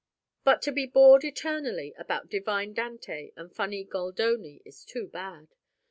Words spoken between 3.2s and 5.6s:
and funny Goldoni is too bad.